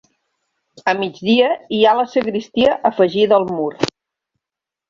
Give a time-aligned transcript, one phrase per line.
[0.93, 3.73] A migdia hi ha la sagristia afegida al mur.